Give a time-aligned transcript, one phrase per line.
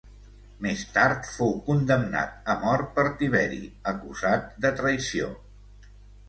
[0.65, 3.61] Més tard fou condemnat a mort per Tiberi
[3.93, 5.29] acusat de traïció.